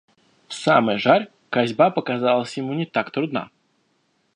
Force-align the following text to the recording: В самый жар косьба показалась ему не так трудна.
В 0.47 0.55
самый 0.55 0.97
жар 0.97 1.27
косьба 1.51 1.91
показалась 1.91 2.57
ему 2.57 2.73
не 2.73 2.87
так 2.87 3.11
трудна. 3.11 3.51